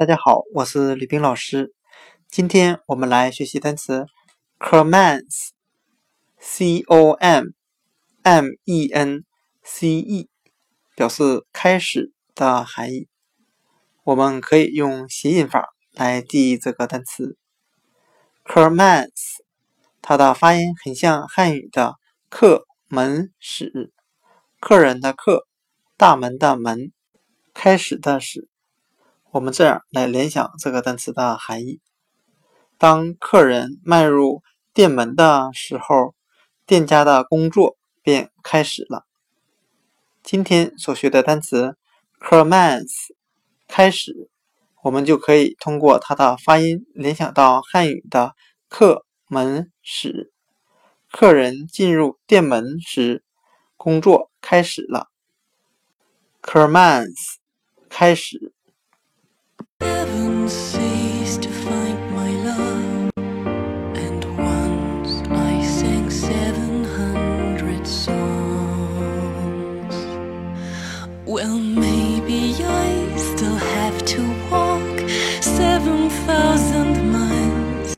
[0.00, 1.74] 大家好，我是李冰老师。
[2.26, 4.06] 今天我们来学习单词
[4.58, 5.60] commence，c
[6.86, 7.48] o m
[8.22, 9.26] m e n
[9.62, 10.30] c e，
[10.96, 13.08] 表示开始的含义。
[14.02, 17.36] 我们可以用谐音法来记忆这个单词
[18.42, 19.10] commence，
[20.00, 21.96] 它的发音很像汉语的
[22.30, 23.92] 客门始，
[24.60, 25.46] 客人的客，
[25.98, 26.90] 大门的门，
[27.52, 28.49] 开始的始。
[29.32, 31.80] 我们这样来联想这个单词的含义：
[32.78, 34.42] 当客人迈入
[34.74, 36.16] 店门的时候，
[36.66, 39.06] 店家的工作便开始了。
[40.24, 41.76] 今天所学的单词
[42.20, 43.14] commence
[43.68, 44.28] 开始，
[44.82, 48.34] 我们就可以通过它的发音联想到汉语的
[48.68, 50.32] 客门始，
[51.12, 53.22] 客人进入店门时，
[53.76, 55.06] 工作开始了。
[56.42, 57.36] commence
[57.88, 58.52] 开始。
[71.30, 71.89] will make